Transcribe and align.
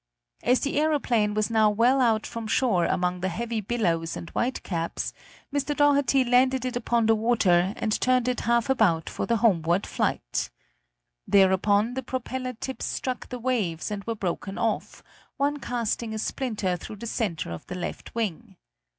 As 0.41 0.61
the 0.61 0.79
aeroplane 0.79 1.35
was 1.35 1.51
now 1.51 1.69
well 1.69 2.01
out 2.01 2.25
from 2.25 2.47
shore 2.47 2.85
among 2.87 3.19
the 3.19 3.29
heavy 3.29 3.61
billows 3.61 4.17
and 4.17 4.31
white 4.31 4.63
caps, 4.63 5.13
Mr. 5.53 5.75
Doherty 5.77 6.23
landed 6.23 6.65
it 6.65 6.75
upon 6.75 7.05
the 7.05 7.13
water 7.13 7.75
and 7.77 8.01
turned 8.01 8.27
it 8.27 8.39
half 8.39 8.67
about 8.67 9.11
for 9.11 9.27
the 9.27 9.37
homeward 9.37 9.85
flight. 9.85 10.49
Thereupon 11.27 11.93
the 11.93 12.01
propeller 12.01 12.53
tips 12.53 12.85
struck 12.85 13.29
the 13.29 13.37
waves 13.37 13.91
and 13.91 14.03
were 14.05 14.15
broken 14.15 14.57
off, 14.57 15.03
one 15.37 15.59
casting 15.59 16.15
a 16.15 16.17
splinter 16.17 16.75
through 16.77 16.95
the 16.95 17.05
center 17.05 17.51
of 17.51 17.67
the 17.67 17.75
left 17.75 18.15
wing. 18.15 18.55